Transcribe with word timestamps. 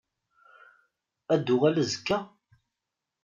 Ad 1.33 1.39
d-tuɣal 1.41 1.75
azekka? 1.81 2.17